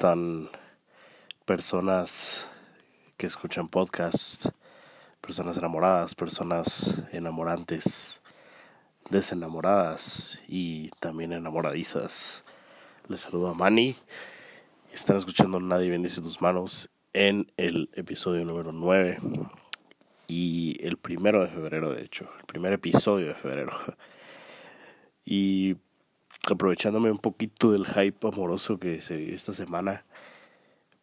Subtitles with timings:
[0.00, 0.48] Hola, hola, ¿cómo están
[1.44, 2.48] personas
[3.16, 4.48] que escuchan podcasts?
[5.20, 8.20] Personas enamoradas, personas enamorantes,
[9.10, 12.44] desenamoradas y también enamoradizas.
[13.08, 13.96] Les saludo a Manny.
[14.92, 19.18] Están escuchando Nadie bendice tus manos en el episodio número 9
[20.28, 23.72] y el primero de febrero, de hecho, el primer episodio de febrero.
[25.24, 25.76] Y
[26.54, 30.04] aprovechándome un poquito del hype amoroso que se esta semana,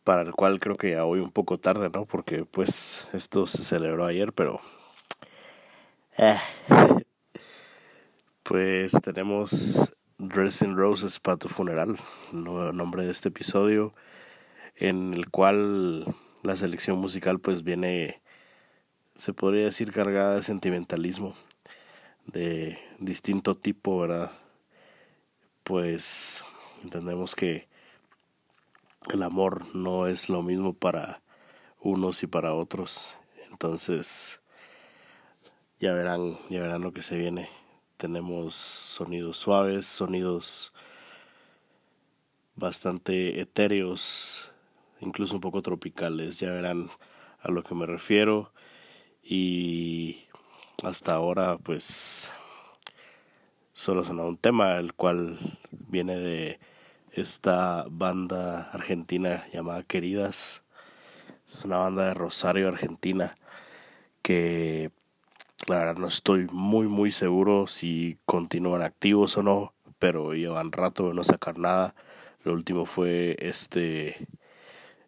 [0.04, 2.06] para el cual creo que ya voy un poco tarde, ¿no?
[2.06, 4.60] Porque pues esto se celebró ayer, pero...
[6.18, 6.38] Eh,
[8.44, 11.98] pues tenemos Dressing Roses para tu funeral,
[12.32, 13.94] nombre de este episodio,
[14.76, 16.06] en el cual
[16.44, 18.22] la selección musical pues viene,
[19.16, 21.36] se podría decir, cargada de sentimentalismo
[22.26, 24.32] de distinto tipo, ¿verdad?
[25.66, 26.46] Pues
[26.84, 27.68] entendemos que
[29.12, 31.24] el amor no es lo mismo para
[31.80, 33.18] unos y para otros.
[33.52, 34.42] Entonces,
[35.80, 37.50] ya verán, ya verán lo que se viene.
[37.98, 40.72] Tenemos sonidos suaves, sonidos
[42.56, 44.52] bastante etéreos,
[45.00, 46.40] incluso un poco tropicales.
[46.40, 46.92] Ya verán
[47.40, 48.54] a lo que me refiero.
[49.24, 50.26] Y
[50.84, 52.40] hasta ahora, pues
[53.76, 56.60] solo sonó un tema, el cual viene de
[57.12, 60.64] esta banda argentina llamada Queridas.
[61.46, 63.36] Es una banda de Rosario, Argentina,
[64.22, 64.92] que
[65.68, 71.10] la verdad no estoy muy muy seguro si continúan activos o no, pero llevan rato
[71.10, 71.96] de no sacar nada.
[72.44, 74.26] Lo último fue este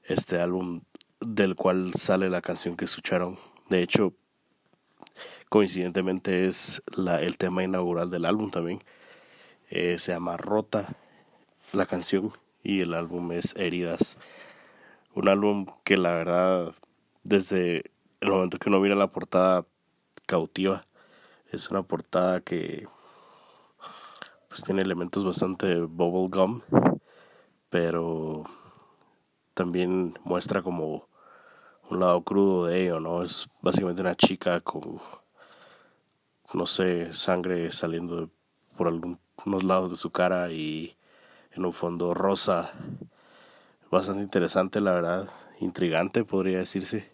[0.03, 0.81] este álbum
[1.21, 3.39] del cual sale la canción que escucharon.
[3.69, 4.13] De hecho,
[5.49, 8.83] coincidentemente es la, el tema inaugural del álbum también.
[9.69, 10.95] Eh, se llama Rota
[11.73, 12.33] la canción
[12.63, 14.17] y el álbum es Heridas.
[15.13, 16.73] Un álbum que la verdad
[17.23, 17.91] desde
[18.21, 19.65] el momento que uno mira la portada
[20.25, 20.85] cautiva.
[21.51, 22.87] Es una portada que
[24.47, 26.61] pues tiene elementos bastante bubblegum,
[27.69, 28.43] pero
[29.53, 31.07] también muestra como
[31.89, 33.23] un lado crudo de ello, ¿no?
[33.23, 34.99] Es básicamente una chica con
[36.53, 38.29] no sé, sangre saliendo
[38.77, 40.95] por algunos lados de su cara y
[41.51, 42.71] en un fondo rosa.
[43.91, 45.29] Bastante interesante, la verdad,
[45.59, 47.11] intrigante podría decirse.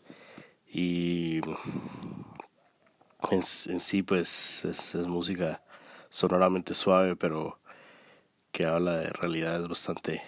[0.68, 1.42] Y
[3.32, 5.64] en, sí, pues es, es música
[6.10, 7.60] sonoramente suave, pero
[8.52, 10.22] que habla de realidades bastante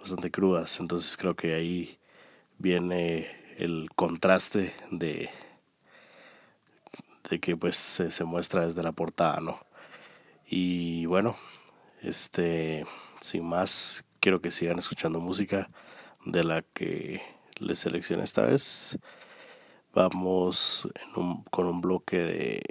[0.00, 1.98] bastante crudas entonces creo que ahí
[2.64, 3.28] viene
[3.58, 5.28] el contraste de
[7.28, 9.58] de que pues se, muestra desde la portada, ¿no?
[10.46, 11.36] Y bueno,
[12.02, 12.86] este,
[13.20, 15.70] sin más, quiero que sigan escuchando música
[16.24, 17.22] de la que
[17.58, 18.98] les seleccioné esta vez.
[19.94, 20.88] Vamos
[21.50, 22.62] con un bloque de,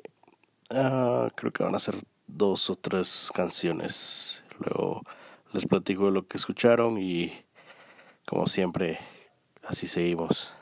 [0.71, 1.97] ah, creo que van a ser
[2.27, 4.43] dos o tres canciones.
[4.59, 5.03] Luego
[5.51, 7.31] les platico de lo que escucharon y
[8.25, 8.99] como siempre,
[9.65, 10.53] así seguimos.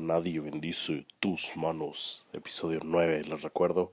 [0.00, 3.92] Nadie bendice tus manos, episodio 9, les recuerdo.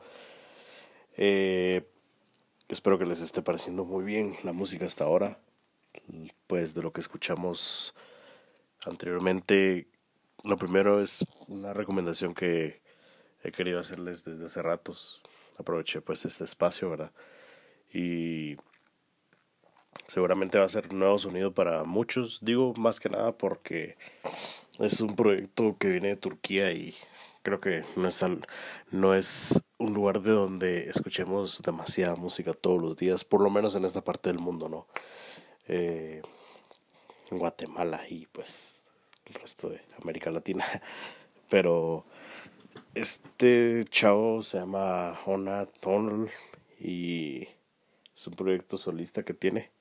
[1.18, 1.88] Eh,
[2.68, 5.40] espero que les esté pareciendo muy bien la música hasta ahora.
[6.48, 7.96] Pues de lo que escuchamos
[8.86, 9.88] anteriormente,
[10.44, 12.82] lo primero es una recomendación que
[13.44, 15.22] he querido hacerles desde hace ratos.
[15.58, 17.12] Aproveché pues este espacio, ¿verdad?
[17.94, 18.58] Y
[20.08, 22.40] seguramente va a ser nuevo sonido para muchos.
[22.42, 23.98] Digo más que nada porque
[24.80, 26.96] es un proyecto que viene de Turquía y
[27.44, 28.26] creo que no es,
[28.92, 33.76] no es un lugar de donde escuchemos demasiada música todos los días, por lo menos
[33.76, 34.88] en esta parte del mundo, ¿no?
[35.68, 36.22] Eh,
[37.32, 38.84] en Guatemala y pues
[39.26, 40.66] el resto de América Latina.
[41.50, 42.06] Pero
[42.96, 46.30] este chavo se llama Ona Tonal
[46.80, 47.48] y
[48.16, 49.72] es un proyecto solista que tiene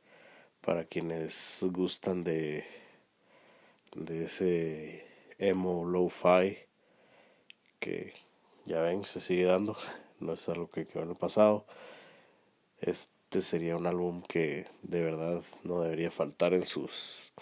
[0.61, 2.82] para quienes gustan de
[3.94, 5.07] de ese
[5.38, 6.59] emo lo-fi
[7.78, 8.14] que
[8.64, 9.76] ya ven se sigue dando.
[10.20, 11.66] No es algo que quedó en el pasado.
[12.81, 17.33] Este sería un álbum que de verdad no debería faltar en sus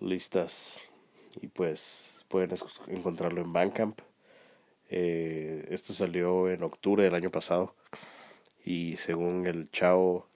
[0.00, 0.80] listas.
[1.40, 2.54] Y pues pueden
[2.86, 4.00] encontrarlo en Bandcamp.
[4.88, 7.74] Eh, esto salió en octubre del año pasado.
[8.64, 10.26] Y según el chavo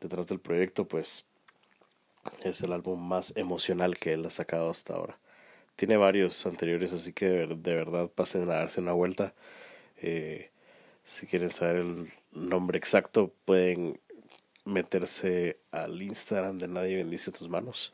[0.00, 1.24] detrás del proyecto, pues
[2.42, 5.18] es el álbum más emocional que él ha sacado hasta ahora.
[5.76, 9.34] Tiene varios anteriores, así que de, verdad pasen a darse una vuelta.
[10.00, 10.50] Eh,
[11.04, 14.00] si quieren saber el nombre exacto, pueden
[14.64, 17.92] meterse al Instagram de Nadie Bendice Tus Manos.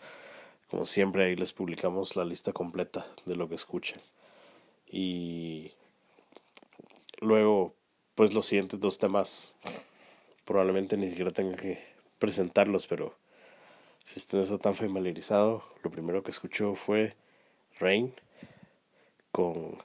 [0.68, 4.00] Como siempre, ahí les publicamos la lista completa de lo que escuchan.
[4.86, 5.72] Y
[7.20, 7.74] luego,
[8.14, 9.52] pues los siguientes dos temas
[10.44, 11.82] probablemente ni siquiera tenga que
[12.18, 13.16] presentarlos, pero
[14.04, 17.14] si usted no está tan familiarizado, lo primero que escuchó fue
[17.78, 18.14] Rain
[19.32, 19.78] con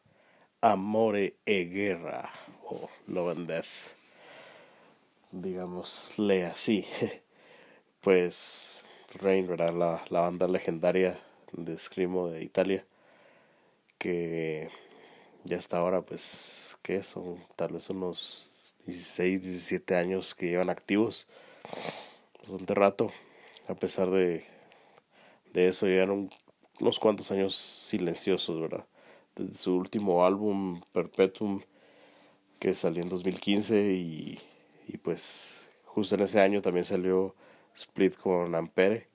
[0.61, 2.31] Amore e Guerra
[2.63, 3.93] o Love and Death.
[5.31, 6.85] Digámosle así.
[8.01, 8.83] Pues
[9.15, 9.73] Rain, ¿verdad?
[9.73, 11.19] La, la banda legendaria
[11.53, 12.85] de Screamo de Italia.
[13.97, 14.69] Que
[15.43, 17.37] ya hasta ahora, pues, ¿qué son?
[17.55, 21.27] Tal vez unos 16, 17 años que llevan activos
[22.41, 23.11] bastante rato.
[23.67, 24.45] A pesar de,
[25.53, 26.29] de eso, llegaron
[26.79, 28.85] unos cuantos años silenciosos, ¿verdad?
[29.35, 31.61] Desde su último álbum, Perpetuum,
[32.59, 34.39] que salió en 2015 y,
[34.87, 37.35] y pues justo en ese año también salió
[37.75, 39.07] Split con Ampere.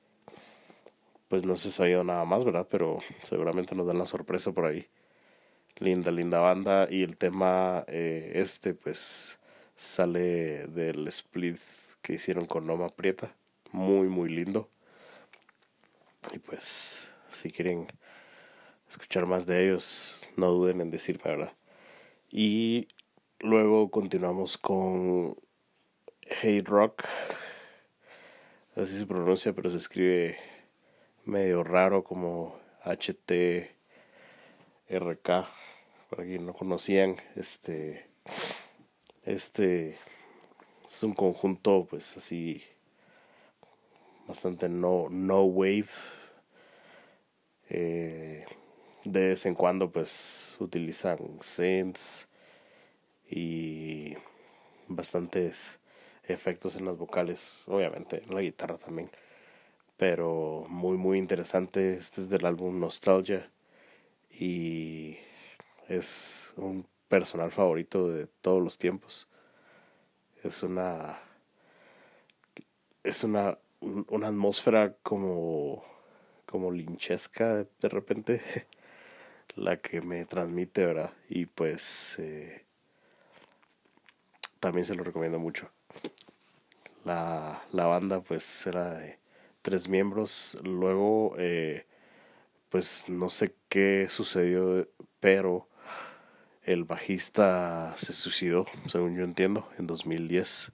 [1.29, 2.67] Pues no se sabía nada más, ¿verdad?
[2.69, 4.89] Pero seguramente nos dan la sorpresa por ahí.
[5.79, 6.89] Linda, linda banda.
[6.91, 9.39] Y el tema eh, este, pues,
[9.77, 11.59] sale del split
[12.03, 13.35] que hicieron con Noma Prieta.
[13.72, 14.68] Muy, muy lindo.
[16.33, 17.87] Y pues, si quieren
[18.88, 21.52] escuchar más de ellos, no duden en decirme, ¿verdad?
[22.30, 22.88] Y
[23.38, 25.37] luego continuamos con
[26.42, 27.04] Hate Rock.
[28.74, 30.38] Así se pronuncia, pero se escribe
[31.24, 33.68] medio raro como HTRK.
[36.09, 38.09] Para quien no conocían, este,
[39.22, 39.96] este
[40.85, 42.64] es un conjunto pues así
[44.31, 45.88] bastante no, no wave.
[47.69, 48.45] Eh,
[49.05, 52.29] de vez en cuando pues utilizan synths
[53.31, 54.14] y
[54.88, 55.79] bastantes
[56.25, 59.11] efectos en las vocales, obviamente en la guitarra también.
[59.97, 61.95] Pero muy muy interesante.
[61.95, 63.51] Este es del álbum Nostalgia
[64.31, 65.19] y
[65.88, 69.31] es un personal favorito de todos los tiempos
[70.43, 71.19] es una
[73.03, 75.85] es una una atmósfera como
[76.47, 78.43] como linchesca de repente
[79.55, 82.64] la que me transmite verdad y pues eh,
[84.59, 85.71] también se lo recomiendo mucho.
[87.05, 89.19] La, la banda pues era de
[89.62, 90.59] tres miembros.
[90.62, 91.87] Luego eh,
[92.69, 94.88] pues no sé qué sucedió
[95.21, 95.69] pero
[96.64, 100.73] el bajista se suicidó, según yo entiendo, en 2010.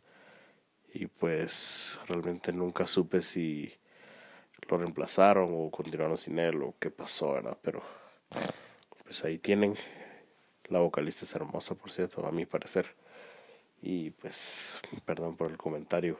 [0.99, 3.71] Y pues realmente nunca supe si
[4.67, 7.59] lo reemplazaron o continuaron sin él o qué pasó, ¿verdad?
[7.61, 7.83] Pero
[9.05, 9.75] pues ahí tienen.
[10.69, 12.87] La vocalista es hermosa, por cierto, a mi parecer.
[13.83, 16.19] Y pues, perdón por el comentario.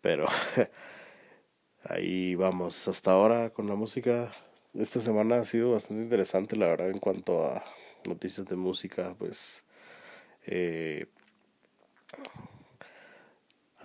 [0.00, 0.28] Pero
[1.82, 2.86] ahí vamos.
[2.86, 4.30] Hasta ahora con la música.
[4.74, 7.64] Esta semana ha sido bastante interesante, la verdad, en cuanto a
[8.06, 9.64] noticias de música, pues
[10.46, 11.08] eh,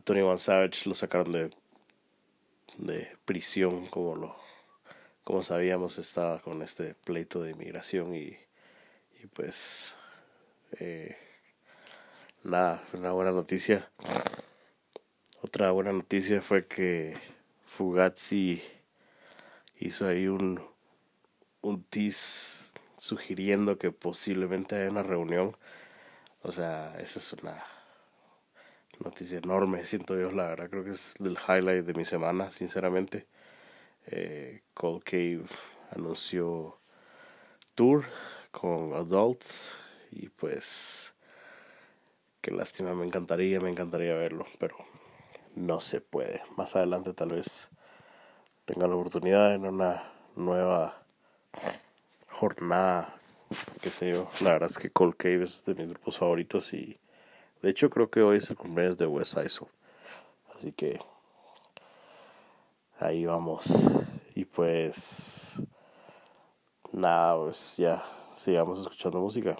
[0.04, 1.52] Tony Van Savage lo sacaron de,
[2.78, 4.44] de prisión, como lo
[5.24, 8.38] como sabíamos estaba con este pleito de inmigración y,
[9.22, 9.96] y pues
[10.80, 11.16] eh,
[12.44, 13.90] nada, fue una buena noticia.
[15.42, 17.18] Otra buena noticia fue que
[17.66, 18.62] Fugazi
[19.80, 20.62] hizo ahí un,
[21.62, 25.56] un tease sugiriendo que posiblemente haya una reunión.
[26.42, 27.64] O sea, esa es una
[29.00, 33.28] noticia enorme, siento yo, la verdad, creo que es el highlight de mi semana, sinceramente.
[34.08, 35.46] Eh, Cold Cave
[35.92, 36.80] anunció
[37.76, 38.06] tour
[38.52, 39.44] con Adult
[40.12, 41.14] y pues
[42.42, 44.76] qué lástima, me encantaría, me encantaría verlo, pero
[45.56, 46.42] no se puede.
[46.58, 47.70] Más adelante tal vez
[48.66, 51.04] tenga la oportunidad en una nueva
[52.30, 53.16] jornada,
[53.82, 54.30] qué sé yo.
[54.42, 57.00] La verdad es que Cold Cave es de mis grupos favoritos y
[57.64, 59.68] de hecho creo que hoy es el cumpleaños de West Isle.
[60.54, 61.00] Así que
[63.00, 63.90] ahí vamos.
[64.36, 65.62] Y pues
[66.92, 69.56] nada, pues ya sigamos escuchando música.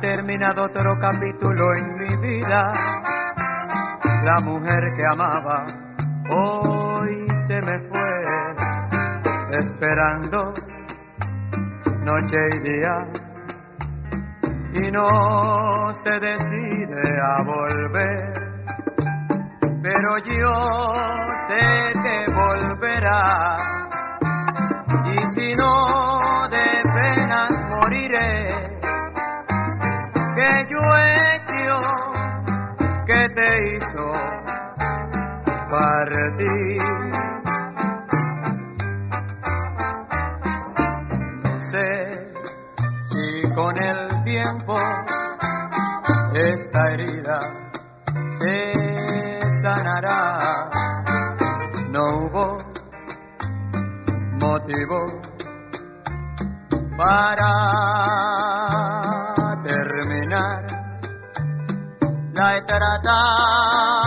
[0.00, 2.72] Terminado otro capítulo en mi vida.
[4.24, 5.64] La mujer que amaba
[6.30, 8.24] hoy se me fue,
[9.52, 10.52] esperando
[12.02, 12.96] noche y día.
[14.74, 18.32] Y no se decide a volver.
[19.82, 20.92] Pero yo
[21.46, 23.56] sé que volverá.
[25.06, 25.95] Y si no,
[30.46, 31.80] que yo he hecho
[33.04, 34.12] que te hizo
[35.70, 36.82] partir.
[41.42, 42.32] No sé
[43.08, 44.76] si con el tiempo
[46.34, 47.40] esta herida
[48.38, 50.70] se sanará.
[51.90, 52.56] No hubo
[54.40, 55.06] motivo
[56.96, 57.96] para
[62.36, 64.05] Da da da.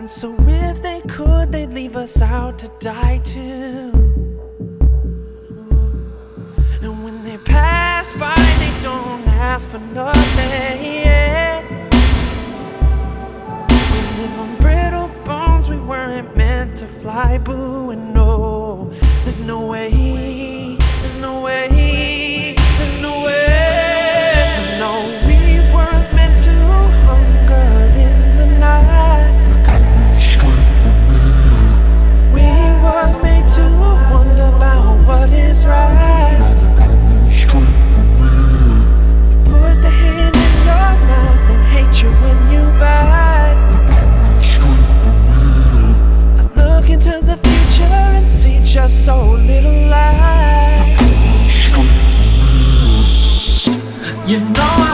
[0.00, 3.92] And so if they could, they'd leave us out to die too.
[6.80, 10.82] And when they pass by, they don't ask for nothing.
[11.02, 11.60] Yeah.
[13.92, 17.90] We live on brittle bones, we weren't meant to fly, boo.
[17.90, 18.88] And no,
[19.24, 22.29] there's no way, there's no way,
[48.90, 50.96] so little light.
[54.26, 54.89] You know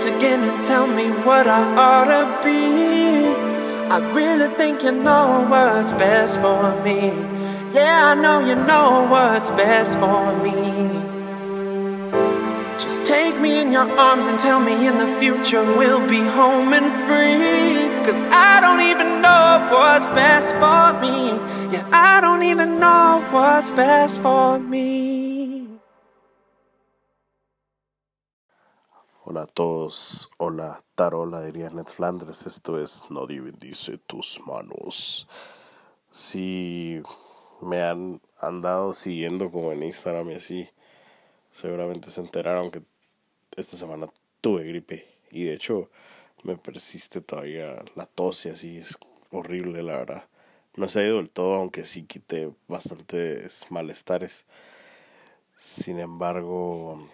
[0.00, 3.26] face again and tell me what I ought to be.
[3.90, 7.08] I really think you know what's best for me.
[7.74, 10.88] Yeah, I know you know what's best for me.
[12.78, 16.72] Just take me in your arms and tell me in the future we'll be home
[16.72, 17.88] and free.
[18.06, 21.16] Cause I don't even know what's best for me.
[21.72, 25.19] Yeah, I don't even know what's best for me.
[29.50, 35.28] Todos, hola Tarola, diría Ned Flanders, esto es Nadie bendice tus manos.
[36.10, 37.02] Si
[37.60, 40.68] me han andado siguiendo como en Instagram y así,
[41.50, 42.82] seguramente se enteraron que
[43.56, 44.08] esta semana
[44.40, 45.90] tuve gripe y de hecho
[46.42, 48.98] me persiste todavía la tos y así, es
[49.30, 50.24] horrible la verdad.
[50.76, 54.46] No se ha ido del todo, aunque sí quité bastantes malestares.
[55.56, 57.08] Sin embargo,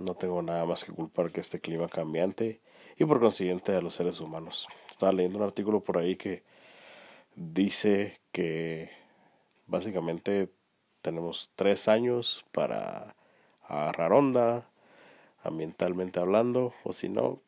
[0.00, 2.60] no tengo nada más que culpar que este clima cambiante
[2.96, 4.66] y por consiguiente a los seres humanos.
[4.90, 6.42] Estaba leyendo un artículo por ahí que
[7.36, 8.90] dice que
[9.66, 10.50] básicamente
[11.02, 13.14] tenemos tres años para
[13.68, 14.68] agarrar onda,
[15.42, 17.40] ambientalmente hablando, o si no,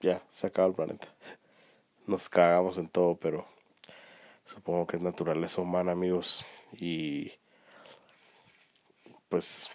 [0.00, 1.08] ya se acaba el planeta.
[2.06, 3.46] Nos cagamos en todo, pero
[4.44, 7.32] supongo que es naturaleza humana, amigos, y
[9.28, 9.70] pues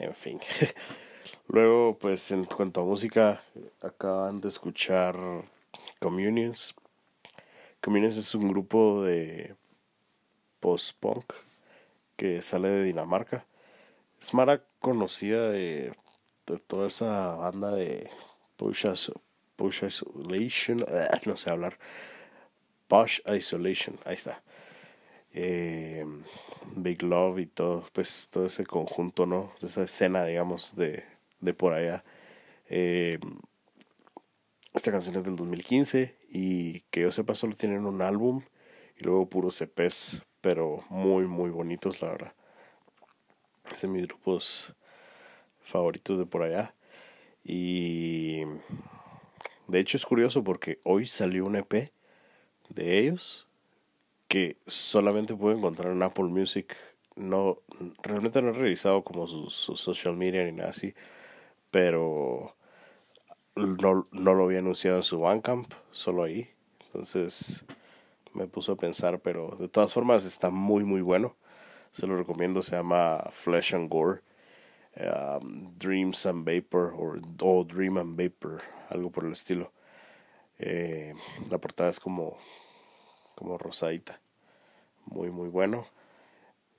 [0.00, 0.40] en fin.
[1.48, 3.42] Luego, pues en cuanto a música,
[3.82, 5.16] acaban de escuchar
[6.00, 6.74] Communions.
[7.80, 9.54] Communions es un grupo de
[10.60, 11.32] post-punk
[12.16, 13.46] que sale de Dinamarca.
[14.20, 15.92] Es mara conocida de,
[16.46, 18.10] de toda esa banda de
[18.56, 18.86] Push,
[19.86, 21.78] Isolation, ah, no sé hablar.
[22.88, 24.42] Push Isolation, ahí está.
[25.32, 26.04] Eh,
[26.76, 29.52] Big Love y todo, pues todo ese conjunto, ¿no?
[29.62, 31.04] Esa escena, digamos, de,
[31.40, 32.04] de por allá.
[32.68, 33.18] Eh,
[34.74, 38.42] esta canción es del 2015 y que yo sepa solo tienen un álbum
[38.96, 42.32] y luego puros CPs, pero muy, muy bonitos, la verdad.
[43.72, 44.74] Es de mis grupos
[45.62, 46.74] favoritos de por allá.
[47.42, 48.42] Y
[49.66, 51.92] de hecho es curioso porque hoy salió un EP
[52.68, 53.48] de ellos
[54.30, 56.76] que solamente puedo encontrar en Apple Music.
[57.16, 57.58] No,
[58.00, 60.94] realmente no he revisado como sus su social media ni nada así,
[61.72, 62.54] pero
[63.56, 66.48] no, no lo había anunciado en su Bandcamp, solo ahí.
[66.86, 67.64] Entonces
[68.32, 71.34] me puso a pensar, pero de todas formas está muy muy bueno.
[71.90, 74.20] Se lo recomiendo, se llama Flesh and Gore.
[74.96, 79.72] Um, Dreams and Vapor o, Dream and Vapor, algo por el estilo.
[80.60, 81.14] Eh,
[81.50, 82.38] la portada es como
[83.40, 84.20] como rosadita.
[85.06, 85.86] Muy, muy bueno.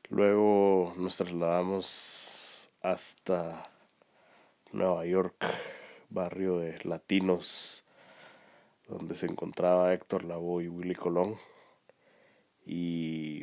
[0.10, 3.72] Luego nos trasladamos hasta
[4.72, 5.44] Nueva York,
[6.12, 7.84] barrio de latinos,
[8.88, 11.38] donde se encontraba Héctor Lavoe y Willy Colón.
[12.64, 13.42] Y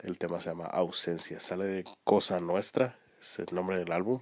[0.00, 1.40] el tema se llama Ausencia.
[1.40, 4.20] Sale de Cosa Nuestra, es el nombre del álbum.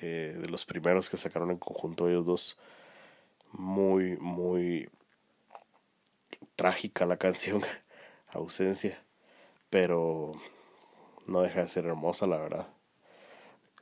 [0.00, 2.58] Eh, de los primeros que sacaron en conjunto ellos dos.
[3.52, 4.88] Muy, muy
[6.56, 7.62] trágica la canción,
[8.28, 9.02] ausencia,
[9.70, 10.32] pero
[11.26, 12.68] no deja de ser hermosa, la verdad.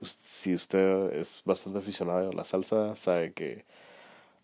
[0.02, 3.64] Si usted es bastante aficionado a la salsa, sabe que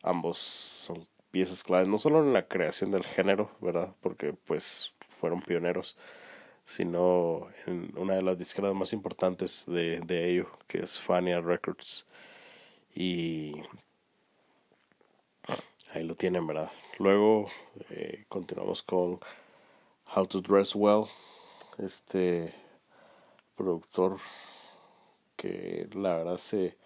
[0.02, 3.94] ambos son piezas claves, no solo en la creación del género, ¿verdad?
[4.00, 5.96] Porque pues fueron pioneros,
[6.64, 12.06] sino en una de las disqueras más importantes de, de ello, que es Fania Records.
[12.94, 13.62] Y
[15.92, 16.70] ahí lo tienen, ¿verdad?
[16.98, 17.48] Luego
[17.90, 19.18] eh, continuamos con
[20.14, 21.04] How to Dress Well,
[21.78, 22.54] este
[23.56, 24.18] productor
[25.36, 26.76] que la verdad se,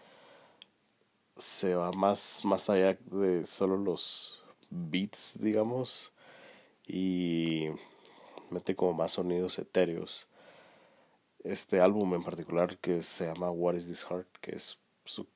[1.36, 6.12] se va más, más allá de solo los beats, digamos,
[6.86, 7.68] y
[8.50, 10.28] mete como más sonidos etéreos.
[11.42, 15.26] Este álbum en particular que se llama What is This Heart, que es su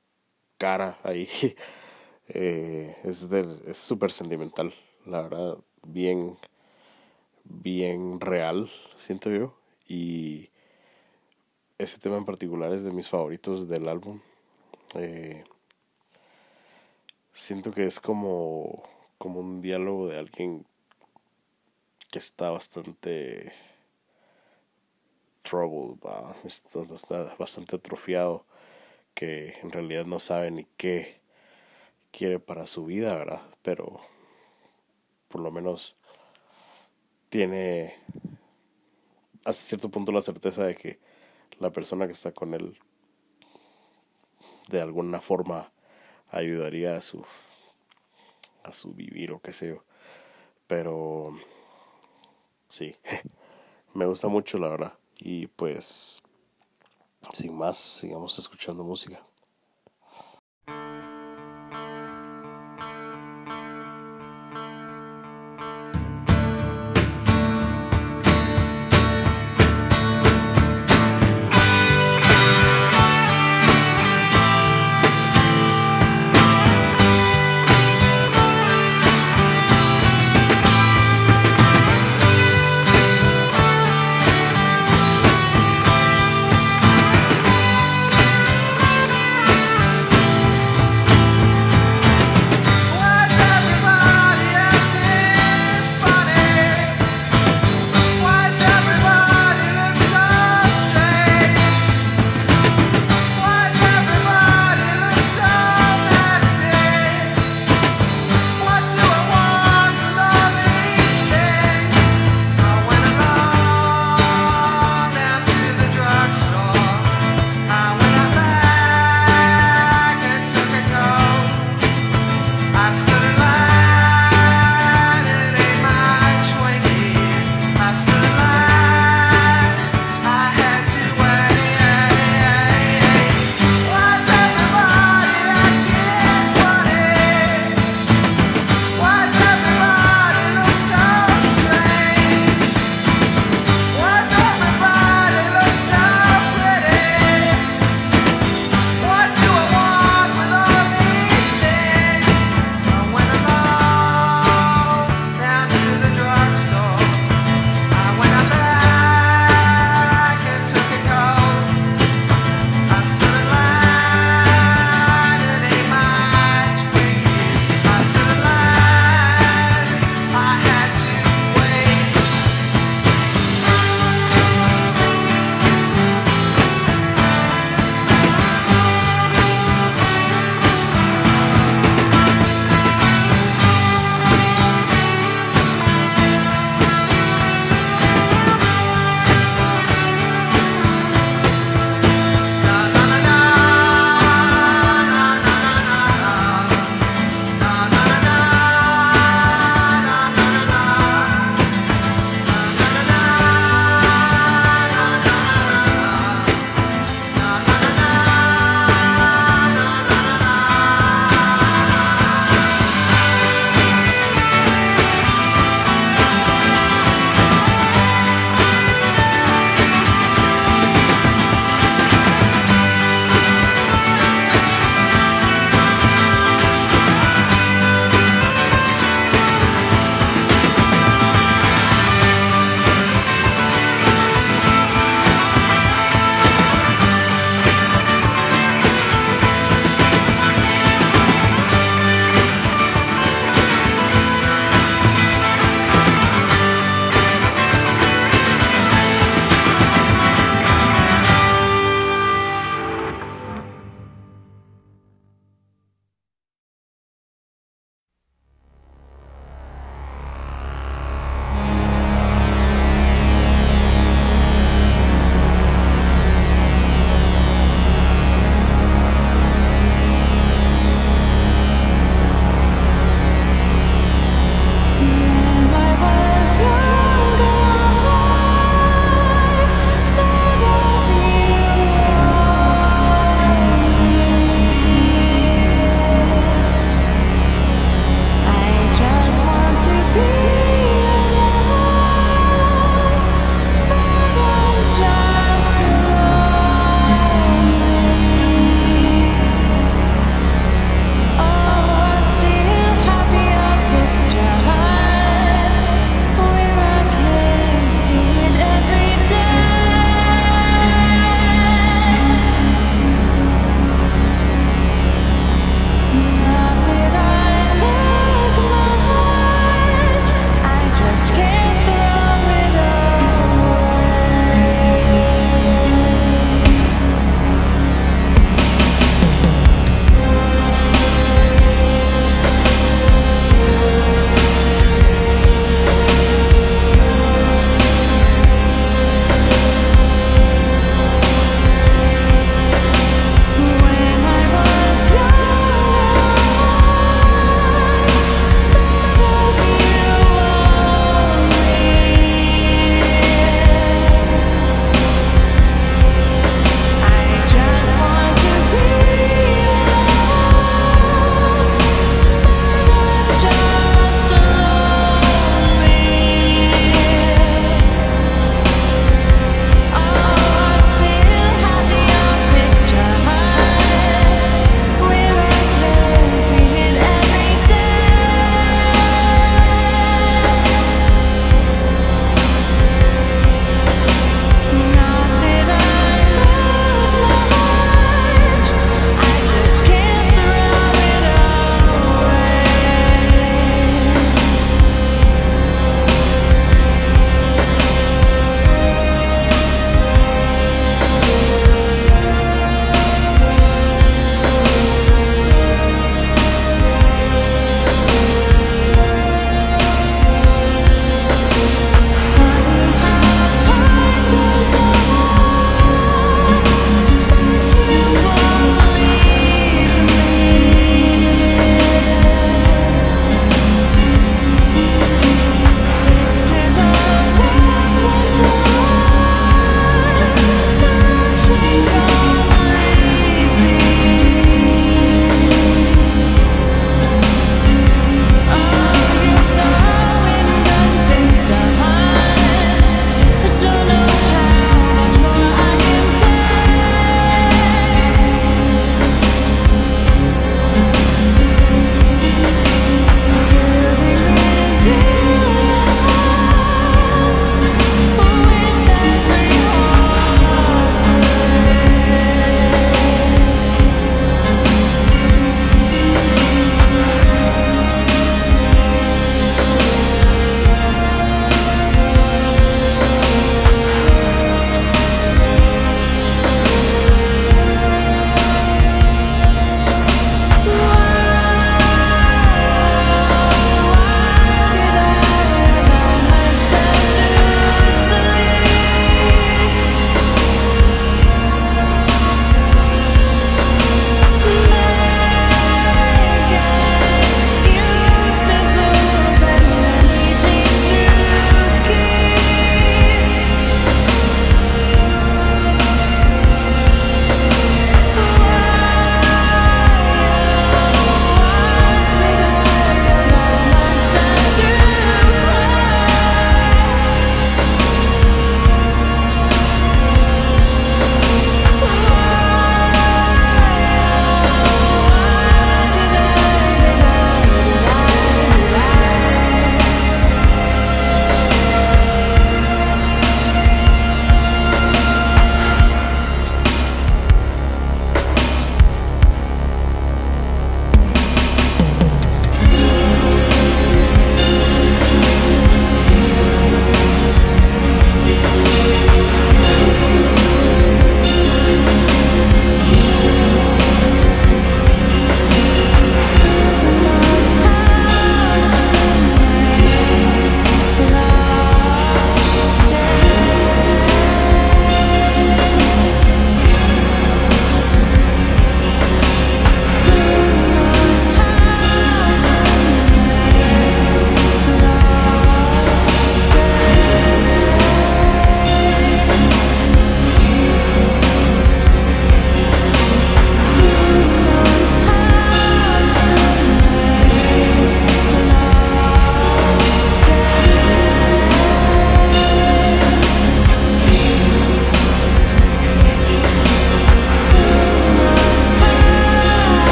[0.57, 1.29] cara ahí
[2.29, 4.73] Eh, es súper sentimental,
[5.05, 6.37] la verdad, bien,
[7.43, 9.55] bien real, siento yo.
[9.87, 10.49] Y
[11.79, 14.21] ese tema en particular es de mis favoritos del álbum.
[14.95, 15.43] Eh,
[17.33, 18.83] siento que es como,
[19.17, 20.65] como un diálogo de alguien
[22.11, 23.51] que está bastante
[25.41, 25.99] troubled,
[26.45, 28.45] está bastante atrofiado,
[29.15, 31.18] que en realidad no sabe ni qué
[32.11, 33.41] quiere para su vida, ¿verdad?
[33.61, 33.99] Pero
[35.27, 35.95] por lo menos
[37.29, 37.95] tiene
[39.45, 40.99] hasta cierto punto la certeza de que
[41.59, 42.77] la persona que está con él
[44.69, 45.71] de alguna forma
[46.29, 47.25] ayudaría a su
[48.63, 49.83] a su vivir o qué sé yo.
[50.67, 51.35] Pero
[52.67, 52.95] sí,
[53.93, 54.93] me gusta mucho la verdad.
[55.17, 56.23] Y pues
[57.33, 59.21] sin más, sigamos escuchando música.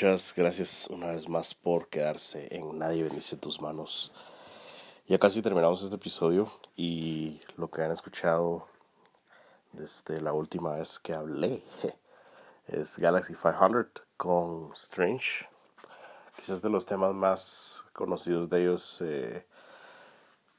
[0.00, 4.10] Escuchas, gracias una vez más por quedarse en Nadie bendice tus manos.
[5.06, 8.66] Ya casi terminamos este episodio y lo que han escuchado
[9.72, 11.62] desde la última vez que hablé
[12.68, 15.50] es Galaxy 500 con Strange.
[16.36, 19.44] Quizás de los temas más conocidos de ellos, eh,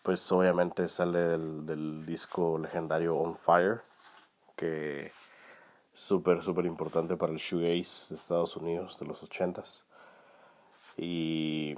[0.03, 3.81] pues obviamente sale del, del disco legendario On Fire,
[4.55, 5.11] que
[5.93, 9.85] súper, súper importante para el shoegaze de Estados Unidos de los ochentas.
[10.97, 11.75] Y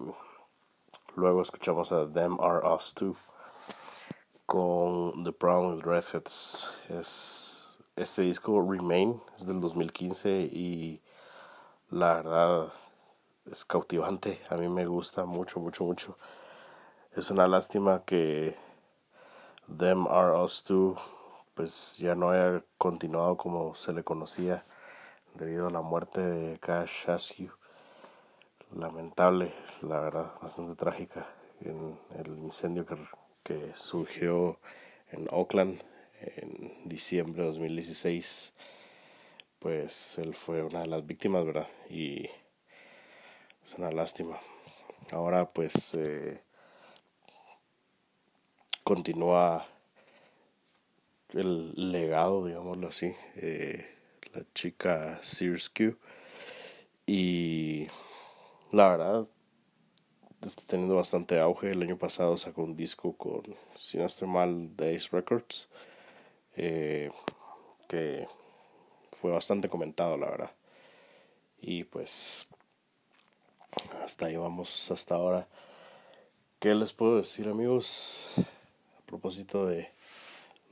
[1.16, 3.16] luego escuchamos a Them Are Us Too
[4.45, 6.70] con The Brown with Redheads.
[6.89, 11.01] Es, este disco Remain es del 2015 y
[11.89, 12.74] la verdad
[13.49, 14.41] es cautivante.
[14.49, 16.18] A mí me gusta mucho, mucho, mucho.
[17.11, 18.57] Es una lástima que
[19.78, 20.95] Them Are Us Too
[21.54, 24.66] pues ya no haya continuado como se le conocía
[25.36, 27.51] debido a la muerte de Cash Askew.
[28.76, 31.28] Lamentable, la verdad, bastante trágica
[31.62, 32.95] en el incendio que,
[33.43, 34.60] que surgió
[35.12, 35.80] en Oakland
[36.22, 38.54] en diciembre de 2016.
[39.60, 41.68] Pues él fue una de las víctimas, ¿verdad?
[41.89, 42.30] Y
[43.64, 44.39] es una lástima.
[45.12, 46.41] Ahora pues eh,
[48.84, 49.66] continúa
[51.34, 53.86] el legado, digámoslo así, eh,
[54.34, 55.97] la chica Sears Q.
[57.05, 57.88] Y
[58.71, 59.27] la verdad,
[60.41, 61.71] está teniendo bastante auge.
[61.71, 63.43] El año pasado sacó un disco con,
[63.77, 65.69] si no estoy mal, Days Records,
[66.55, 67.11] eh,
[67.88, 68.27] que
[69.11, 70.51] fue bastante comentado, la verdad.
[71.61, 72.47] Y pues,
[74.03, 75.47] hasta ahí vamos, hasta ahora.
[76.59, 78.31] ¿Qué les puedo decir, amigos?
[78.38, 79.89] A propósito de,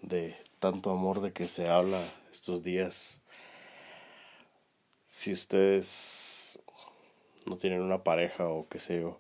[0.02, 2.00] de tanto amor de que se habla
[2.32, 3.24] estos días.
[5.08, 6.60] Si ustedes
[7.48, 9.20] no tienen una pareja o qué sé yo,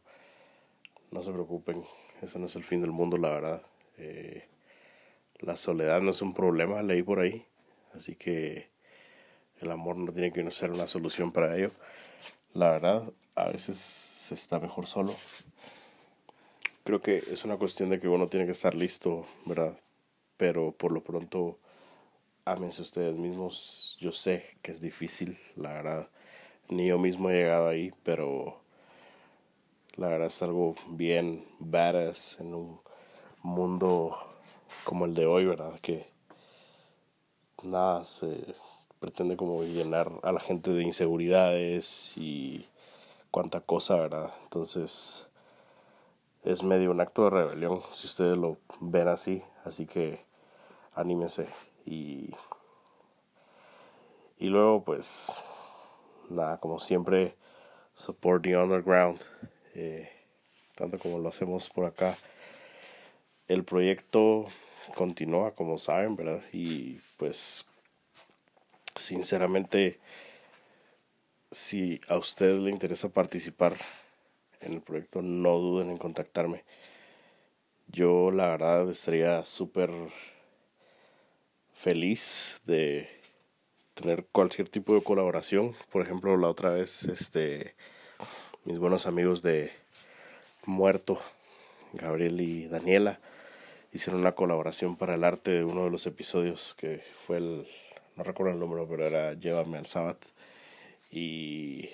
[1.10, 1.84] no se preocupen,
[2.22, 3.64] eso no es el fin del mundo, la verdad.
[3.98, 4.48] Eh,
[5.40, 7.44] la soledad no es un problema, leí por ahí,
[7.96, 8.70] así que
[9.62, 11.72] el amor no tiene que ser una solución para ello.
[12.54, 15.16] La verdad, a veces se está mejor solo.
[16.84, 19.76] Creo que es una cuestión de que uno tiene que estar listo, ¿verdad?
[20.42, 21.60] Pero por lo pronto
[22.46, 23.96] ámense ustedes mismos.
[24.00, 26.10] Yo sé que es difícil, la verdad.
[26.68, 28.60] Ni yo mismo he llegado ahí, pero
[29.98, 32.82] la verdad es algo bien badass en un
[33.44, 34.18] mundo
[34.84, 35.80] como el de hoy, ¿verdad?
[35.80, 36.08] Que
[37.62, 38.44] nada se
[39.00, 42.66] pretende como llenar a la gente de inseguridades y
[43.30, 44.34] cuánta cosa, ¿verdad?
[44.42, 45.28] Entonces
[46.44, 50.31] es medio un acto de rebelión si ustedes lo ven así, así que
[50.94, 51.48] anímense.
[51.86, 52.34] Y
[54.38, 55.44] y luego pues
[56.30, 57.36] nada como siempre
[57.94, 59.22] support the underground
[59.76, 60.10] eh,
[60.76, 62.18] tanto como lo hacemos por acá.
[63.48, 64.48] El proyecto
[64.96, 67.68] continúa como saben verdad y pues
[68.96, 70.00] sinceramente
[71.52, 73.76] si a usted le interesa participar
[74.60, 76.64] en el proyecto no duden en contactarme.
[77.88, 79.92] Yo la verdad estaría súper
[81.82, 83.10] feliz de
[83.96, 85.76] tener cualquier tipo de colaboración.
[85.92, 87.74] Por ejemplo, la otra vez, este,
[88.66, 89.72] mis buenos amigos de
[90.68, 91.20] Muerto,
[91.94, 93.20] Gabriel y Daniela,
[93.92, 97.68] hicieron una colaboración para el arte de uno de los episodios que fue el,
[98.16, 100.24] no recuerdo el número, pero era Llévame al Sabbat.
[101.10, 101.90] Y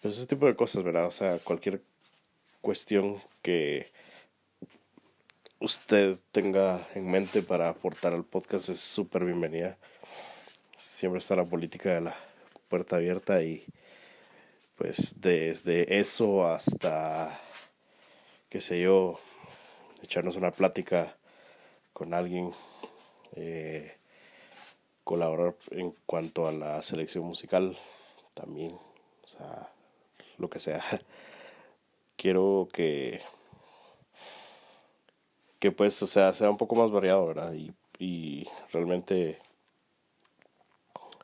[0.00, 1.06] pues ese tipo de cosas, ¿verdad?
[1.06, 1.82] O sea, cualquier
[2.62, 3.90] cuestión que
[5.60, 9.76] usted tenga en mente para aportar al podcast es súper bienvenida.
[10.76, 12.14] Siempre está la política de la
[12.68, 13.64] puerta abierta y
[14.76, 17.40] pues desde eso hasta,
[18.48, 19.18] qué sé yo,
[20.02, 21.16] echarnos una plática
[21.92, 22.52] con alguien,
[23.34, 23.96] eh,
[25.02, 27.76] colaborar en cuanto a la selección musical
[28.34, 28.78] también,
[29.24, 29.72] o sea,
[30.36, 30.84] lo que sea.
[32.16, 33.20] Quiero que
[35.58, 37.52] que pues, o sea, sea un poco más variado, ¿verdad?
[37.52, 39.38] Y, y realmente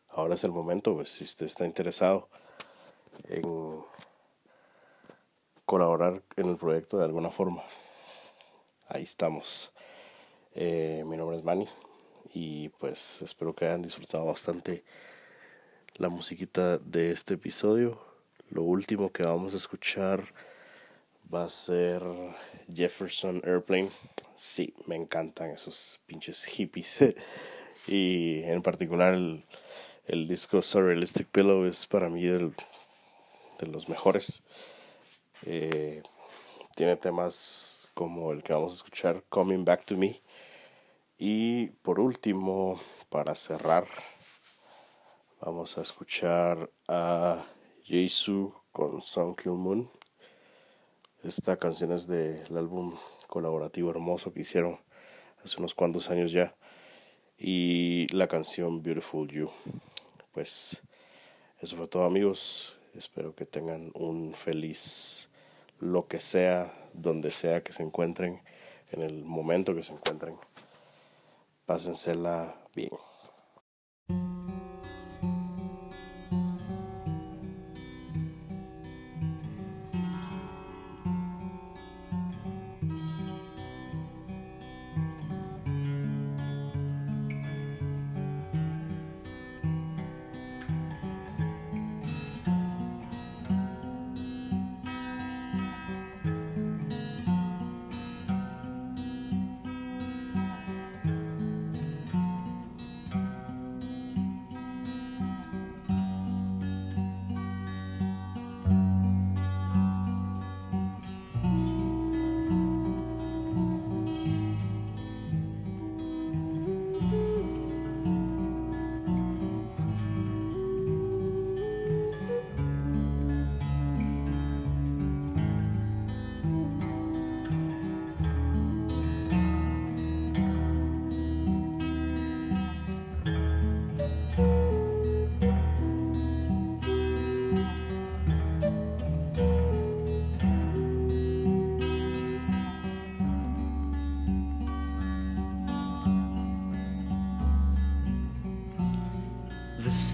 [0.09, 2.29] ahora es el momento, pues, si usted está interesado
[3.29, 3.85] en
[5.65, 7.63] colaborar en el proyecto de alguna forma.
[8.89, 9.73] Ahí estamos.
[10.55, 11.69] Eh, mi nombre es Manny
[12.33, 14.85] y pues espero que hayan disfrutado bastante
[15.97, 17.99] la musiquita de este episodio.
[18.51, 20.33] Lo último que vamos a escuchar
[21.33, 22.03] va a ser
[22.73, 23.91] Jefferson Airplane.
[24.35, 26.99] Sí, me encantan esos pinches hippies.
[27.87, 29.45] y en particular el,
[30.07, 32.55] El disco Surrealistic Pillow es para mí del,
[33.59, 34.43] de los mejores.
[35.47, 36.03] Eh,
[36.77, 40.21] tiene temas como el que vamos a escuchar, Coming Back to Me.
[41.17, 43.87] Y por último, para cerrar,
[45.41, 47.47] vamos a escuchar a
[47.83, 49.91] Jesu con Sun Kill Moon.
[51.25, 52.99] Esta canción es del álbum
[53.29, 54.79] colaborativo hermoso que hicieron
[55.43, 56.55] hace unos cuantos años ya.
[57.39, 59.49] Y la canción Beautiful You.
[60.33, 60.83] Pues
[61.63, 62.77] eso fue todo amigos.
[62.95, 65.31] Espero que tengan un feliz
[65.81, 68.43] lo que sea, donde sea que se encuentren,
[68.93, 70.37] en el momento que se encuentren.
[71.65, 72.91] Pásensela bien.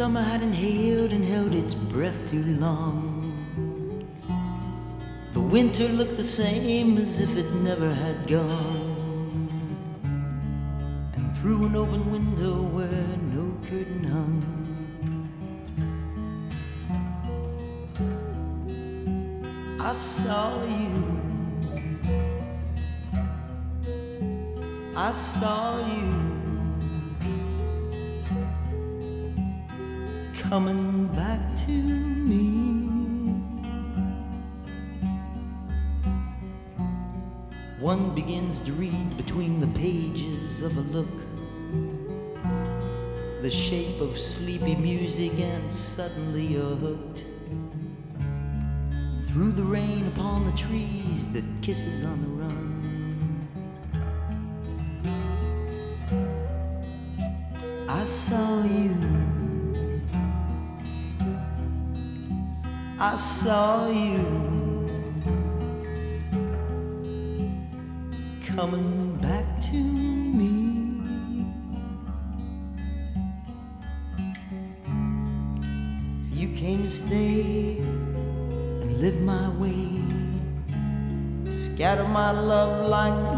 [0.01, 2.96] Summer had inhaled and held its breath too long.
[5.32, 9.51] The winter looked the same as if it never had gone.
[11.12, 14.42] And through an open window where no curtain hung,
[19.78, 21.20] I saw you.
[24.96, 26.30] I saw you.
[30.51, 32.88] Coming back to me.
[37.78, 41.07] One begins to read between the pages of a look,
[43.42, 47.24] the shape of sleepy music, and suddenly you're hooked.
[49.28, 52.68] Through the rain upon the trees that kisses on the run.
[57.88, 59.39] I saw you.
[63.03, 64.20] I saw you
[68.42, 71.01] coming back to me.
[76.30, 80.03] You came to stay and live my way,
[81.51, 83.30] scatter my love like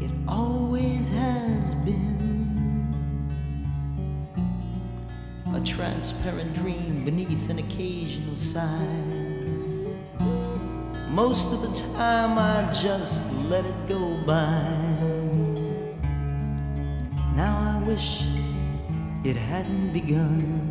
[0.01, 2.93] It always has been
[5.53, 9.97] a transparent dream beneath an occasional sign.
[11.09, 14.63] Most of the time, I just let it go by.
[17.35, 18.23] Now I wish
[19.23, 20.68] it hadn't begun.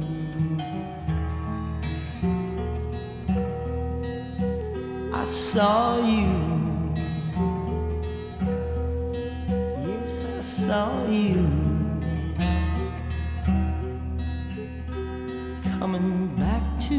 [5.53, 6.29] Saw you.
[9.89, 11.41] Yes, I saw you.
[15.79, 16.99] Coming back to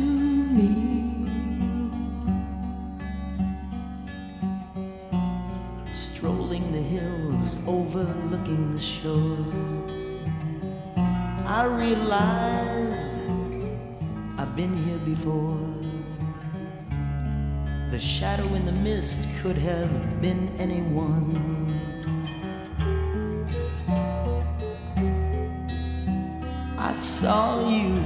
[0.58, 1.28] me.
[5.94, 9.46] Strolling the hills, overlooking the shore.
[11.46, 13.20] I realize
[14.40, 15.79] I've been here before.
[17.90, 21.74] The shadow in the mist could have been anyone.
[26.78, 28.04] I saw you.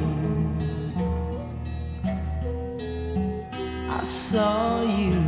[3.89, 5.21] I saw you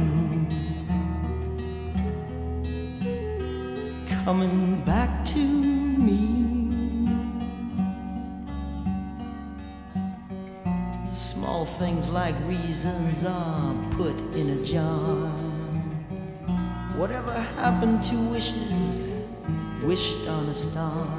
[4.23, 5.24] coming back
[12.15, 15.27] like reasons are put in a jar.
[16.95, 19.13] Whatever happened to wishes
[19.83, 21.09] wished on a star?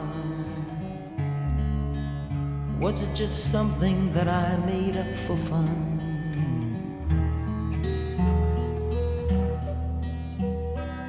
[2.81, 5.68] Was it just something that I made up for fun?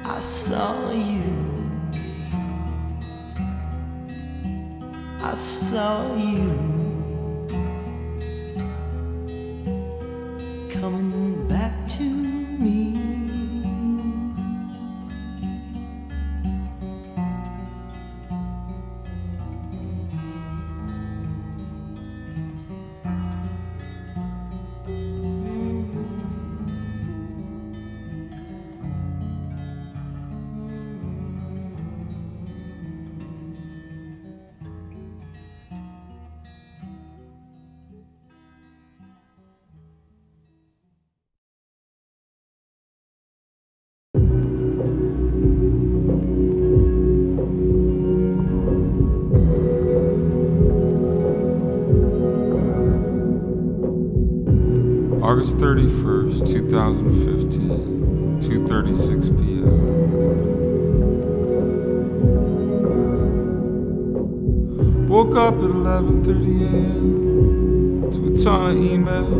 [0.04, 1.22] I saw you.
[5.22, 6.77] I saw you
[55.38, 59.70] August 31st, 2015, 2:36 p.m.
[65.08, 68.10] Woke up at 11:30 a.m.
[68.10, 69.32] to a ton of email.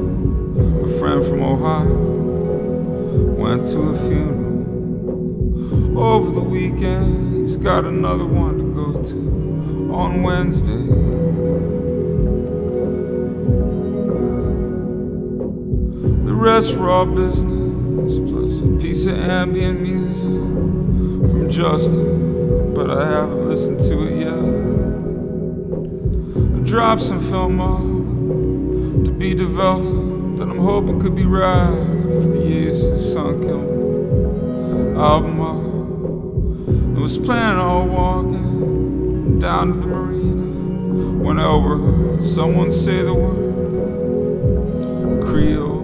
[0.84, 1.98] A friend from Ohio
[3.34, 5.98] went to a funeral.
[6.00, 9.18] Over the weekend, he's got another one to go to
[9.92, 11.17] on Wednesday.
[16.48, 23.46] The rest raw business, plus a piece of ambient music from Justin, but I haven't
[23.46, 24.44] listened to it yet.
[26.56, 27.84] I dropped some film off
[29.04, 32.80] to be developed that I'm hoping could be right for the years
[33.12, 35.66] sunk in album art.
[36.96, 43.12] I was planning on walking down to the marina when I overheard someone say the
[43.12, 43.44] word
[45.28, 45.77] Creole.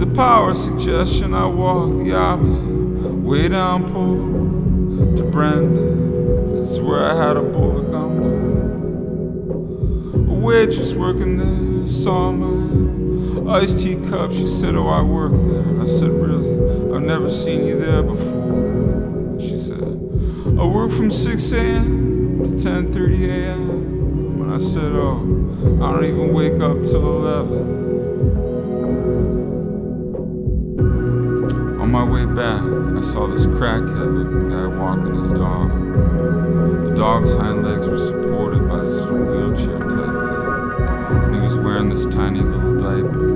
[0.00, 6.62] The power of suggestion, I walk the opposite way down Polk to Brenda.
[6.62, 8.30] It's where I had a of gumbo.
[10.30, 14.32] A waitress working there saw my iced tea cup.
[14.32, 15.68] She said, Oh, I work there.
[15.68, 16.96] And I said, Really?
[16.96, 19.38] I've never seen you there before.
[19.38, 22.42] She said, I work from 6 a.m.
[22.44, 24.38] to 10:30 a.m.
[24.38, 25.18] When I said, Oh,
[25.84, 27.89] I don't even wake up till 11.
[31.90, 35.70] On my way back, I saw this crackhead looking guy walking his dog.
[36.84, 41.58] The dog's hind legs were supported by this little wheelchair type thing, and he was
[41.58, 43.34] wearing this tiny little diaper.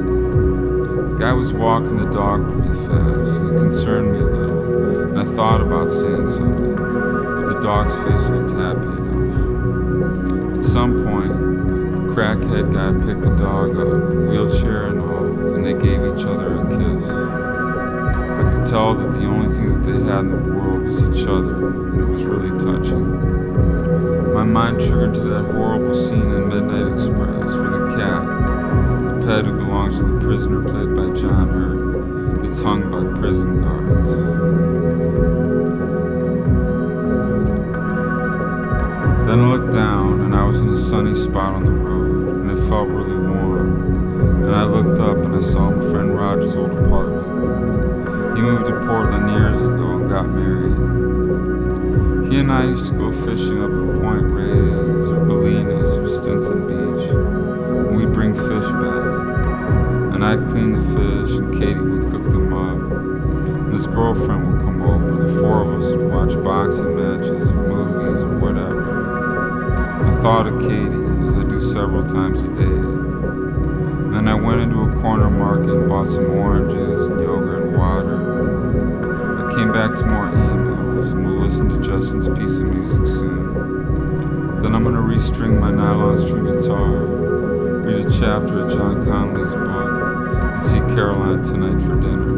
[1.08, 5.18] The guy was walking the dog pretty fast, and it concerned me a little, and
[5.18, 10.58] I thought about saying something, but the dog's face looked happy enough.
[10.58, 15.74] At some point, the crackhead guy picked the dog up, wheelchair and all, and they
[15.74, 17.43] gave each other a kiss.
[18.66, 22.00] Tell that the only thing that they had in the world was each other, and
[22.00, 24.32] it was really touching.
[24.34, 28.24] My mind triggered to that horrible scene in Midnight Express where the cat,
[29.04, 33.62] the pet who belongs to the prisoner played by John Hurt, gets hung by prison
[33.62, 34.10] guards.
[39.28, 42.50] Then I looked down, and I was in a sunny spot on the road, and
[42.50, 44.42] it felt really warm.
[44.44, 47.23] And I looked up, and I saw my friend Roger's old apartment.
[48.44, 50.76] Moved to Portland years ago and got married.
[52.30, 56.66] He and I used to go fishing up in Point Reyes or Bolinas or Stinson
[56.66, 57.08] Beach.
[57.08, 60.12] And we'd bring fish back.
[60.12, 62.76] And I'd clean the fish and Katie would cook them up.
[63.48, 65.26] And his girlfriend would come over.
[65.26, 70.06] The four of us would watch boxing matches or movies or whatever.
[70.06, 72.82] I thought of Katie as I do several times a day.
[74.12, 77.43] Then I went into a corner market and bought some oranges and yogurt and.
[79.94, 84.58] To more emails and we'll listen to Justin's piece of music soon.
[84.60, 86.90] Then I'm gonna restring my nylon string guitar,
[87.84, 90.02] read a chapter of John Conley's book,
[90.52, 92.32] and see Caroline tonight for dinner.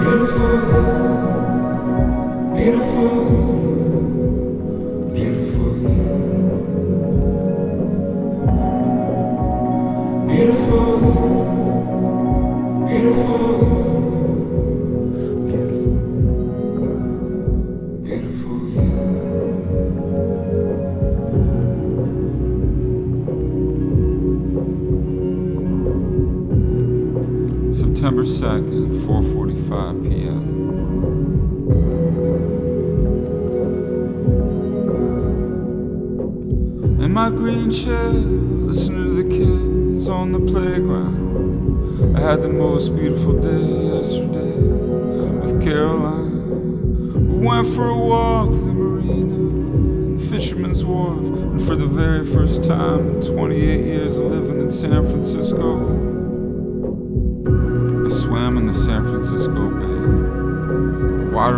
[0.00, 1.15] Beautiful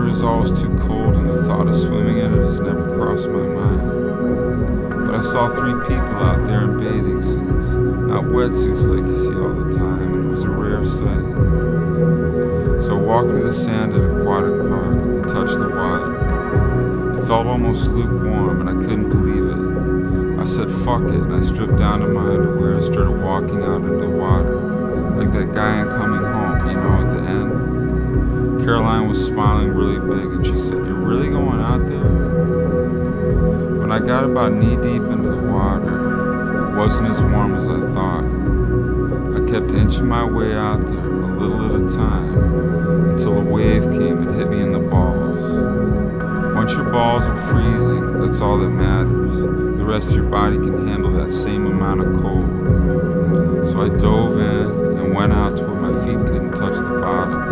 [0.08, 3.28] water is always too cold, and the thought of swimming in it has never crossed
[3.28, 5.06] my mind.
[5.06, 9.34] But I saw three people out there in bathing suits, not wetsuits like you see
[9.34, 12.82] all the time, and it was a rare sight.
[12.82, 17.12] So I walked through the sand at Aquatic Park and touched the water.
[17.14, 20.40] It felt almost lukewarm, and I couldn't believe it.
[20.40, 23.82] I said, fuck it, and I stripped down to my underwear and started walking out
[23.82, 24.60] into the water,
[25.16, 27.67] like that guy in Coming Home, you know, at the end.
[28.68, 32.04] Caroline was smiling really big, and she said, You're really going out there?
[33.78, 37.80] When I got about knee deep into the water, it wasn't as warm as I
[37.94, 38.24] thought.
[39.36, 43.84] I kept inching my way out there, a little at a time, until a wave
[43.84, 45.40] came and hit me in the balls.
[46.54, 49.40] Once your balls are freezing, that's all that matters.
[49.78, 53.66] The rest of your body can handle that same amount of cold.
[53.66, 57.47] So I dove in and went out to where my feet couldn't touch the bottom.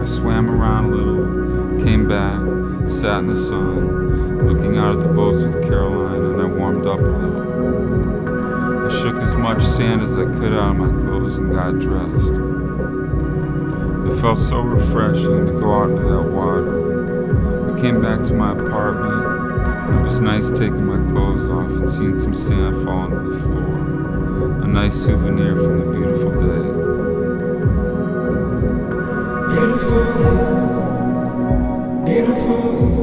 [0.00, 2.40] I swam around a little, came back,
[2.88, 7.00] sat in the sun, looking out at the boats with Caroline, and I warmed up
[7.00, 8.86] a little.
[8.86, 12.40] I shook as much sand as I could out of my clothes and got dressed.
[14.10, 17.70] It felt so refreshing to go out into that water.
[17.70, 22.18] I came back to my apartment, it was nice taking my clothes off and seeing
[22.18, 24.62] some sand fall onto the floor.
[24.62, 26.89] A nice souvenir from the beautiful day.
[29.60, 30.04] Beautiful,
[32.06, 32.99] beautiful,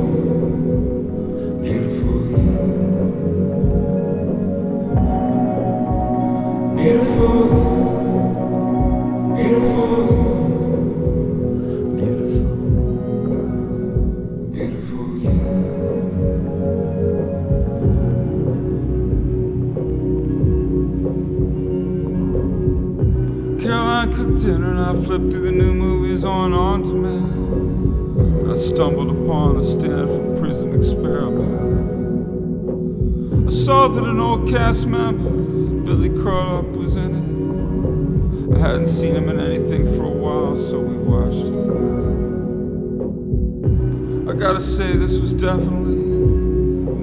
[34.50, 35.30] cast member,
[35.84, 38.56] Billy Crudup, was in it.
[38.56, 41.68] I hadn't seen him in anything for a while, so we watched it.
[44.30, 45.98] I gotta say, this was definitely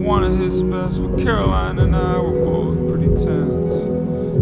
[0.05, 3.73] one of his best, but Caroline and I were both pretty tense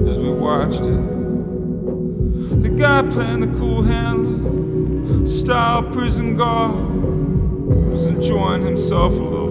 [0.09, 2.63] as we watched it.
[2.63, 6.95] The guy playing the cool handler, style prison guard,
[7.91, 9.42] was enjoying himself a little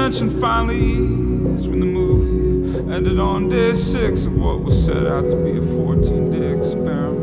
[0.00, 5.28] tension finally eased when the movie ended on day six of what was set out
[5.28, 7.20] to be a 14 day experiment.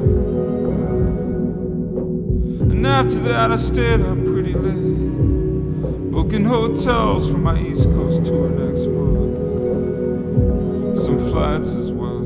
[2.72, 8.48] And after that, I stayed up pretty late, booking hotels for my East Coast tour
[8.48, 9.08] next month
[11.04, 12.26] some flights as well.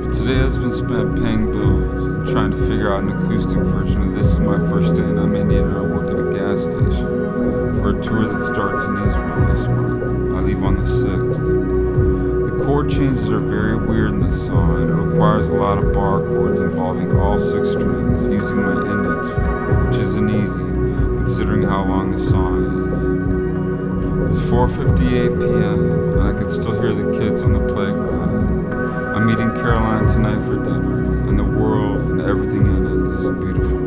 [0.00, 4.00] But today has been spent paying bills and trying to figure out an acoustic version
[4.00, 6.64] of This Is My First Day and I'm Indian and I work at a gas
[6.64, 7.17] station
[7.80, 10.04] for a tour that starts in Israel this month.
[10.36, 12.48] I leave on the 6th.
[12.58, 15.92] The chord changes are very weird in this song and it requires a lot of
[15.92, 20.68] bar chords involving all six strings using my index finger, which isn't easy
[21.18, 24.38] considering how long the song is.
[24.38, 26.18] It's 4:58 p.m.
[26.18, 28.72] and I can still hear the kids on the playground.
[29.16, 33.32] I'm meeting Caroline tonight for dinner, and the world and everything in it is a
[33.32, 33.77] beautiful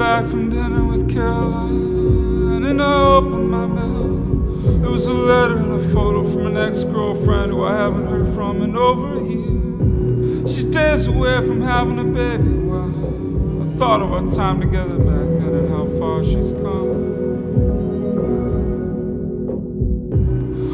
[0.00, 4.82] back from dinner with Caroline, and I opened my mail.
[4.82, 8.62] It was a letter and a photo from an ex-girlfriend who I haven't heard from
[8.62, 10.46] in over a year.
[10.46, 12.48] She she's days away from having a baby.
[12.48, 17.10] Well, I thought of our time together back then and how far she's come.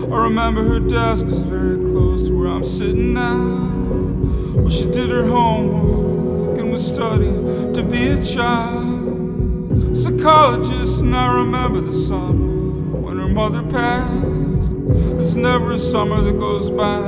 [0.05, 3.73] I remember her desk was very close to where I'm sitting now.
[4.55, 8.96] Well, she did her homework and was studying to be a child
[10.27, 14.73] psychologist, and I remember the summer when her mother passed.
[14.73, 17.01] There's never a summer that goes by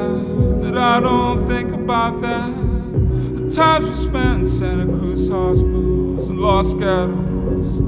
[0.62, 2.54] that I don't think about that.
[3.38, 7.78] The times we spent in Santa Cruz hospitals and Los Gatos.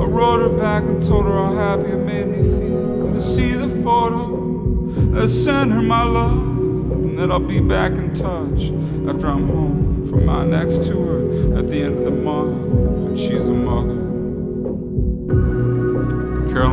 [0.00, 3.52] I wrote her back and told her how happy it made me feel to see
[3.52, 5.22] the photo.
[5.22, 8.72] I sent her my love, and that I'll be back in touch
[9.06, 13.50] after I'm home from my next tour at the end of the month when she's
[13.50, 13.97] a mother.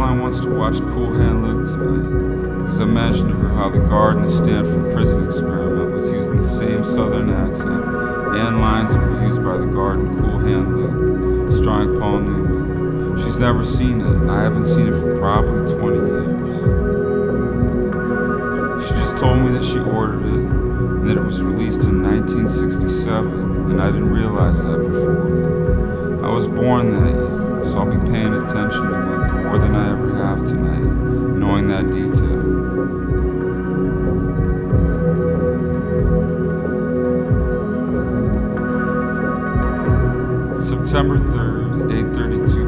[0.06, 3.80] Caroline wants to watch Cool Hand Luke tonight because I mentioned to her how the
[3.80, 7.84] guard in the Stanford prison experiment was using the same southern accent
[8.36, 13.18] and lines that were used by the guard in Cool Hand Luke, starring Paul Newman.
[13.18, 16.56] She's never seen it, and I haven't seen it for probably 20 years.
[18.88, 23.72] She just told me that she ordered it and that it was released in 1967,
[23.72, 26.23] and I didn't realize that before.
[26.23, 28.94] I was born that year, so I'll be paying attention
[29.56, 32.44] more than I ever have tonight, knowing that detail.
[40.60, 42.64] September 3rd, 8:32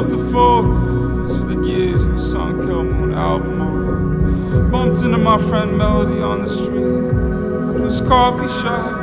[0.00, 4.70] up the photos for the years who sung Kel Moon album on.
[4.70, 7.02] Bumped into my friend Melody on the street,
[7.78, 8.98] whose coffee shop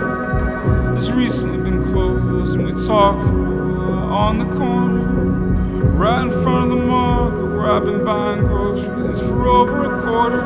[0.95, 5.03] has recently been closed, and we talked for on the corner,
[5.93, 10.41] right in front of the market where I've been buying groceries for over a quarter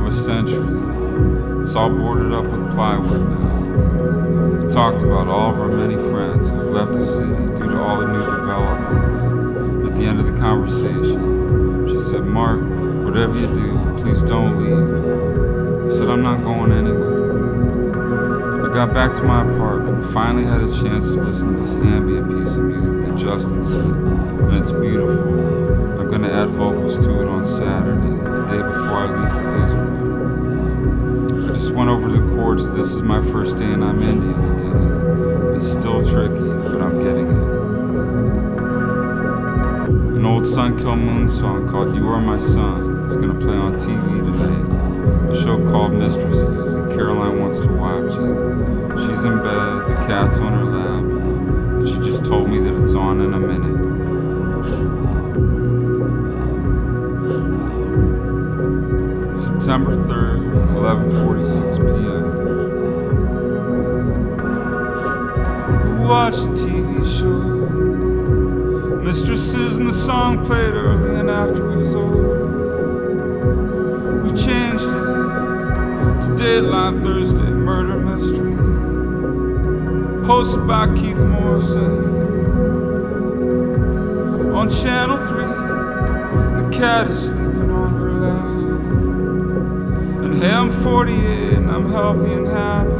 [0.00, 1.62] of a century.
[1.62, 4.66] It's all boarded up with plywood now.
[4.66, 8.06] We talked about all of our many friends left the city due to all the
[8.06, 9.16] new developments.
[9.88, 12.60] At the end of the conversation, she said, Mark,
[13.04, 15.90] whatever you do, please don't leave.
[15.90, 17.18] I said, I'm not going anywhere.
[18.64, 21.74] I got back to my apartment and finally had a chance to listen to this
[21.74, 25.98] ambient piece of music that Justin sent, and it's beautiful.
[25.98, 31.50] I'm gonna add vocals to it on Saturday, the day before I leave for Israel.
[31.50, 32.70] I just went over the chords.
[32.70, 35.07] This is my first day and I'm Indian again.
[35.58, 37.48] It's still tricky, but I'm getting it.
[40.16, 43.74] An old Sun Kill Moon song called You Are My Son is gonna play on
[43.74, 45.32] TV tonight.
[45.32, 48.36] A show called Mistresses, and Caroline wants to watch it.
[49.00, 52.94] She's in bed, the cat's on her lap, and she just told me that it's
[52.94, 53.78] on in a minute.
[59.40, 60.38] September 3rd,
[60.76, 61.97] 11:46 p.m.
[66.08, 67.38] Watched the TV show.
[69.02, 72.46] Mistresses and the song played early and after it was over.
[74.22, 74.90] We changed it
[76.22, 78.54] to Deadline Thursday Murder Mystery,
[80.24, 82.16] hosted by Keith Morrison.
[84.54, 85.44] On Channel 3,
[86.62, 88.46] the cat is sleeping on her lap.
[90.24, 92.97] And hey, I'm 48 and I'm healthy and happy.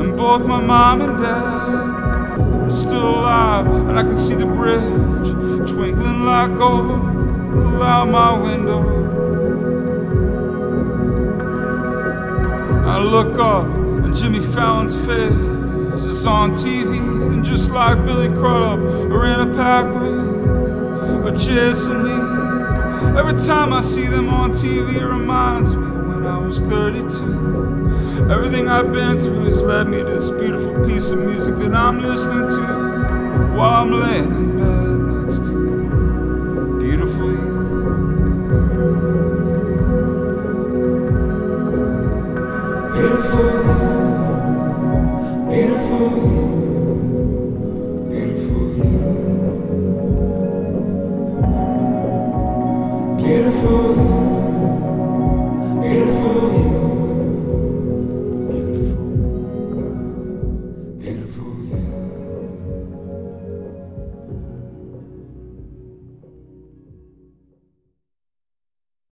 [0.00, 5.70] And both my mom and dad are still alive, and I can see the bridge
[5.70, 7.10] twinkling like gold
[7.82, 8.80] out my window.
[12.86, 16.98] I look up and Jimmy Fallon's face is on TV,
[17.32, 18.78] and just like Billy Crudup
[19.10, 25.76] or Anna Paquin or Jason Lee, every time I see them on TV, it reminds
[25.76, 27.49] me when I was 32.
[28.28, 32.00] Everything I've been through has led me to this beautiful piece of music that I'm
[32.02, 34.49] listening to while I'm laying in